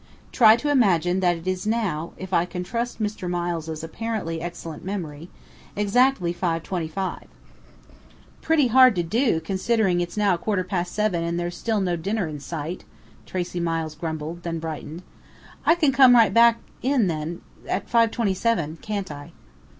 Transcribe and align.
Try 0.31 0.55
to 0.55 0.71
imagine 0.71 1.19
that 1.19 1.37
it 1.37 1.45
is 1.47 1.67
now 1.67 2.13
if 2.17 2.33
I 2.33 2.43
can 2.45 2.63
trust 2.63 2.99
Mr. 2.99 3.29
Miles' 3.29 3.83
apparently 3.83 4.41
excellent 4.41 4.83
memory 4.83 5.29
exactly 5.75 6.33
5:25" 6.33 7.25
"Pretty 8.41 8.65
hard 8.69 8.95
to 8.95 9.03
do, 9.03 9.39
considering 9.39 10.01
it's 10.01 10.17
now 10.17 10.33
a 10.33 10.37
quarter 10.39 10.63
past 10.63 10.93
seven 10.95 11.23
and 11.23 11.39
there's 11.39 11.55
still 11.55 11.81
no 11.81 11.95
dinner 11.95 12.27
in 12.27 12.39
sight," 12.39 12.83
Tracey 13.27 13.59
Miles 13.59 13.93
grumbled, 13.93 14.41
then 14.41 14.57
brightened: 14.57 15.03
"I 15.67 15.75
can 15.75 15.91
come 15.91 16.15
right 16.15 16.33
back 16.33 16.57
in 16.81 17.05
then 17.05 17.41
at 17.69 17.87
5:27, 17.87 18.81
can't 18.81 19.11
I?" 19.11 19.33